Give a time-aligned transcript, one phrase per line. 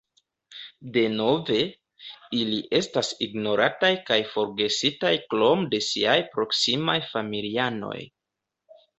[0.93, 1.57] Denove,
[2.37, 7.99] ili estas ignorataj kaj forgesitaj krom de siaj proksimaj familianoj.